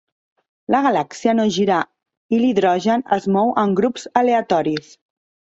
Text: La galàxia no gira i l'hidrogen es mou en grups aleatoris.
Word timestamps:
La 0.75 0.79
galàxia 0.85 1.35
no 1.39 1.45
gira 1.57 1.81
i 2.37 2.41
l'hidrogen 2.41 3.05
es 3.19 3.29
mou 3.37 3.53
en 3.67 3.77
grups 3.83 4.09
aleatoris. 4.25 4.91